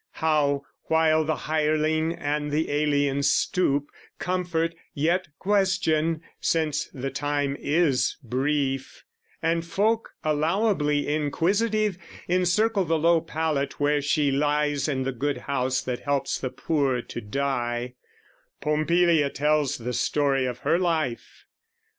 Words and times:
How, 0.13 0.63
while 0.85 1.23
the 1.23 1.35
hireling 1.45 2.11
and 2.11 2.51
the 2.51 2.71
alien 2.71 3.21
stoop, 3.21 3.91
Comfort, 4.17 4.73
yet 4.95 5.27
question, 5.37 6.23
since 6.39 6.89
the 6.91 7.11
time 7.11 7.55
is 7.59 8.17
brief, 8.23 9.03
And 9.43 9.63
folk, 9.63 10.13
allowably 10.25 11.05
inquisitive, 11.07 11.99
Encircle 12.27 12.85
the 12.85 12.97
low 12.97 13.21
pallet 13.21 13.79
where 13.79 14.01
she 14.01 14.31
lies 14.31 14.87
In 14.87 15.03
the 15.03 15.11
good 15.11 15.37
house 15.37 15.83
that 15.83 15.99
helps 15.99 16.39
the 16.39 16.49
poor 16.49 17.03
to 17.03 17.21
die, 17.21 17.93
Pompilia 18.59 19.29
tells 19.29 19.77
the 19.77 19.93
story 19.93 20.45
of 20.47 20.61
her 20.65 20.79
life. 20.79 21.45